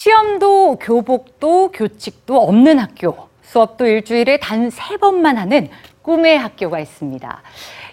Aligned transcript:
시험도 0.00 0.76
교복도 0.76 1.72
교칙도 1.72 2.40
없는 2.40 2.78
학교. 2.78 3.28
수업도 3.42 3.84
일주일에 3.86 4.38
단 4.38 4.70
세 4.70 4.96
번만 4.96 5.36
하는 5.36 5.68
꿈의 6.02 6.38
학교가 6.38 6.78
있습니다. 6.78 7.42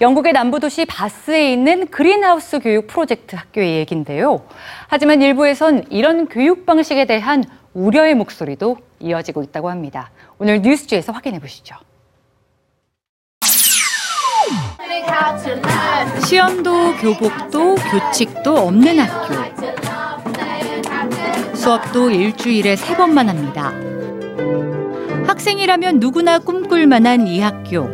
영국의 0.00 0.32
남부도시 0.32 0.86
바스에 0.86 1.52
있는 1.52 1.88
그린하우스 1.88 2.60
교육 2.60 2.86
프로젝트 2.86 3.36
학교의 3.36 3.80
얘긴데요. 3.80 4.42
하지만 4.88 5.20
일부에선 5.20 5.84
이런 5.90 6.26
교육 6.26 6.64
방식에 6.64 7.04
대한 7.04 7.44
우려의 7.74 8.14
목소리도 8.14 8.78
이어지고 9.00 9.42
있다고 9.42 9.68
합니다. 9.68 10.10
오늘 10.38 10.62
뉴스지에서 10.62 11.12
확인해 11.12 11.38
보시죠. 11.38 11.76
시험도 16.26 16.96
교복도 16.96 17.74
교칙도 17.74 18.56
없는 18.56 18.98
학교. 19.00 19.59
수업도 21.70 22.10
일주일에 22.10 22.74
세 22.74 22.96
번만 22.96 23.28
합니다. 23.28 23.72
학생이라면 25.28 26.00
누구나 26.00 26.40
꿈꿀 26.40 26.88
만한 26.88 27.28
이 27.28 27.38
학교. 27.38 27.88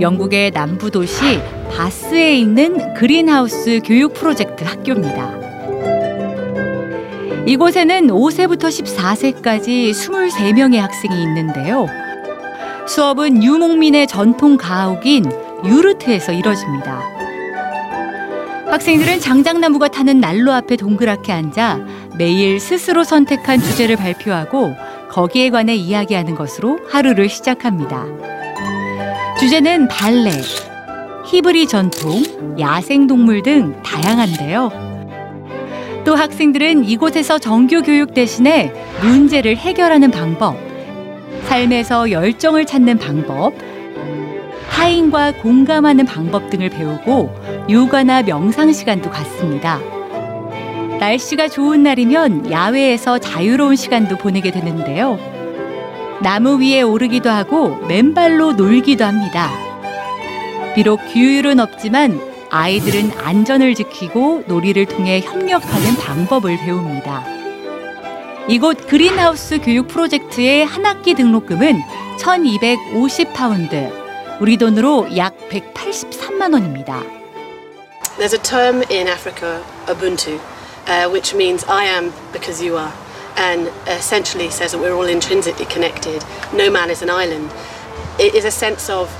영국의 0.00 0.52
남부 0.52 0.90
도시 0.90 1.38
바스에 1.70 2.38
있는 2.38 2.94
그린하우스 2.94 3.80
교육 3.84 4.14
프로젝트 4.14 4.64
학교입니다. 4.64 5.38
이곳에는 7.46 8.06
5세부터 8.06 8.68
14세까지 8.68 9.90
23명의 9.90 10.76
학생이 10.76 11.22
있는데요. 11.24 11.86
수업은 12.88 13.42
유목민의 13.42 14.06
전통 14.06 14.56
가옥인 14.56 15.26
유르트에서 15.62 16.32
이뤄집니다. 16.32 17.02
학생들은 18.70 19.20
장작나무가 19.20 19.88
타는 19.88 20.20
난로 20.20 20.52
앞에 20.52 20.76
동그랗게 20.76 21.32
앉아 21.32 22.05
매일 22.18 22.58
스스로 22.60 23.04
선택한 23.04 23.60
주제를 23.60 23.96
발표하고 23.96 24.74
거기에 25.10 25.50
관해 25.50 25.74
이야기하는 25.74 26.34
것으로 26.34 26.78
하루를 26.88 27.28
시작합니다. 27.28 28.06
주제는 29.38 29.88
발레, 29.88 30.30
히브리 31.26 31.66
전통, 31.66 32.22
야생동물 32.58 33.42
등 33.42 33.82
다양한데요. 33.82 34.70
또 36.04 36.14
학생들은 36.14 36.84
이곳에서 36.84 37.38
정규 37.38 37.82
교육 37.82 38.14
대신에 38.14 38.72
문제를 39.02 39.56
해결하는 39.56 40.10
방법, 40.10 40.56
삶에서 41.46 42.10
열정을 42.10 42.64
찾는 42.64 42.98
방법, 42.98 43.54
타인과 44.70 45.42
공감하는 45.42 46.06
방법 46.06 46.48
등을 46.50 46.70
배우고 46.70 47.34
요가나 47.68 48.22
명상 48.22 48.72
시간도 48.72 49.10
갖습니다. 49.10 49.80
날씨가 50.98 51.48
좋은 51.48 51.82
날이면 51.82 52.50
야외에서 52.50 53.18
자유로운 53.18 53.76
시간도 53.76 54.16
보내게 54.16 54.50
되는데요. 54.50 55.18
나무 56.22 56.60
위에 56.60 56.82
오르기도 56.82 57.28
하고 57.28 57.76
맨발로 57.86 58.52
놀기도 58.52 59.04
합니다. 59.04 59.50
비록 60.74 61.00
규율은 61.12 61.60
없지만 61.60 62.20
아이들은 62.50 63.12
안전을 63.18 63.74
지키고 63.74 64.44
놀이를 64.46 64.86
통해 64.86 65.20
협력하는 65.20 65.96
방법을 65.96 66.56
배웁니다. 66.58 67.24
이곳 68.48 68.86
그린하우스 68.86 69.60
교육 69.60 69.88
프로젝트의 69.88 70.64
한 70.64 70.86
학기 70.86 71.14
등록금은 71.14 71.80
1,250파운드, 72.18 73.92
우리 74.40 74.56
돈으로 74.56 75.08
약 75.16 75.36
183만 75.50 76.52
원입니다. 76.52 77.02
There's 78.18 78.32
a 78.32 78.42
term 78.42 78.82
in 78.90 79.08
Africa, 79.08 79.60
Ubuntu, 79.88 80.38
uh, 80.86 81.08
which 81.08 81.34
means 81.34 81.64
I 81.64 81.84
am 81.84 82.12
because 82.32 82.62
you 82.62 82.76
are, 82.76 82.92
and 83.36 83.68
essentially 83.86 84.50
says 84.50 84.72
that 84.72 84.78
we're 84.78 84.94
all 84.94 85.06
intrinsically 85.06 85.66
connected. 85.66 86.24
No 86.52 86.70
man 86.70 86.90
is 86.90 87.02
an 87.02 87.10
island. 87.10 87.52
It 88.18 88.34
is 88.34 88.44
a 88.44 88.50
sense 88.50 88.88
of, 88.88 89.10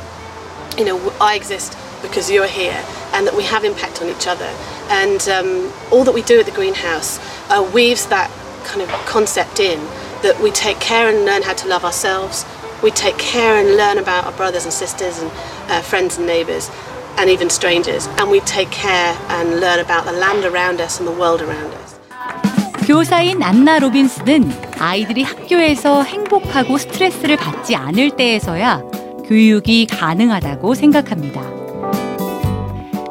you 0.78 0.84
know, 0.84 1.12
I 1.20 1.34
exist 1.34 1.76
because 2.02 2.30
you're 2.30 2.46
here, 2.46 2.84
and 3.12 3.26
that 3.26 3.34
we 3.36 3.44
have 3.44 3.64
impact 3.64 4.02
on 4.02 4.08
each 4.08 4.26
other. 4.26 4.50
And 4.88 5.26
um, 5.28 5.72
all 5.90 6.04
that 6.04 6.14
we 6.14 6.22
do 6.22 6.38
at 6.40 6.46
the 6.46 6.52
greenhouse 6.52 7.18
uh, 7.50 7.68
weaves 7.74 8.06
that 8.06 8.30
kind 8.64 8.82
of 8.82 8.88
concept 9.06 9.60
in 9.60 9.78
that 10.22 10.40
we 10.42 10.50
take 10.50 10.80
care 10.80 11.08
and 11.08 11.24
learn 11.24 11.42
how 11.42 11.54
to 11.54 11.68
love 11.68 11.84
ourselves. 11.84 12.44
We 12.82 12.90
take 12.90 13.18
care 13.18 13.58
and 13.58 13.76
learn 13.76 13.98
about 13.98 14.24
our 14.26 14.32
brothers 14.32 14.64
and 14.64 14.72
sisters 14.72 15.18
and 15.18 15.30
uh, 15.70 15.82
friends 15.82 16.18
and 16.18 16.26
neighbours 16.26 16.70
and 17.18 17.30
even 17.30 17.48
strangers. 17.48 18.08
And 18.18 18.30
we 18.30 18.40
take 18.40 18.70
care 18.70 19.14
and 19.28 19.60
learn 19.60 19.80
about 19.80 20.04
the 20.04 20.12
land 20.12 20.44
around 20.44 20.80
us 20.80 21.00
and 21.00 21.08
the 21.08 21.16
world 21.18 21.42
around 21.42 21.74
us. 21.74 21.96
교사인 22.86 23.42
안나 23.42 23.80
로빈스는 23.80 24.52
아이들이 24.78 25.24
학교에서 25.24 26.02
행복하고 26.02 26.78
스트레스를 26.78 27.36
받지 27.36 27.74
않을 27.74 28.10
때에서야 28.10 28.82
교육이 29.26 29.86
가능하다고 29.86 30.74
생각합니다. 30.74 31.42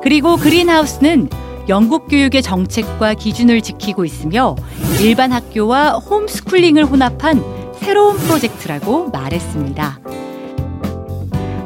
그리고 0.02 0.38
그린하우스는 0.38 1.30
영국 1.68 2.08
교육의 2.08 2.42
정책과 2.42 3.16
기준을 3.16 3.62
지키고 3.62 4.06
있으며 4.06 4.56
일반 5.02 5.32
학교와 5.32 5.94
홈스쿨링을 5.94 6.86
혼합한 6.86 7.44
새로운 7.80 8.16
프로젝트라고 8.18 9.10
말했습니다. 9.10 10.00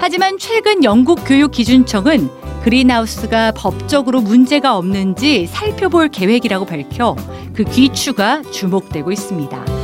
하지만 0.02 0.38
최근 0.38 0.86
영국 0.86 1.20
교육기준청은 1.26 2.30
그린하우스가 2.64 3.52
법적으로 3.52 4.22
문제가 4.22 4.78
없는지 4.78 5.46
살펴볼 5.48 6.08
계획이라고 6.08 6.66
밝혀 6.66 7.16
그 7.54 7.66
귀추가 7.66 8.42
주목되고 8.44 9.12
있습니다. 9.12 9.79